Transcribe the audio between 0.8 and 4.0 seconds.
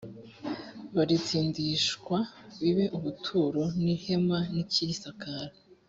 barindishwa bibe ubuturo n